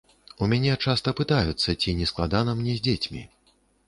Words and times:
У 0.43 0.45
мяне 0.51 0.77
часта 0.85 1.11
пытаюцца, 1.19 1.75
ці 1.81 1.93
не 1.99 2.07
складана 2.13 2.57
мне 2.63 2.73
з 2.79 2.85
дзецьмі. 2.89 3.21